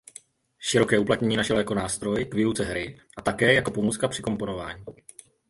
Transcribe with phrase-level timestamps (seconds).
[0.59, 4.85] Široké uplatnění našel jako nástroj k výuce hry a také jako pomůcka při komponování.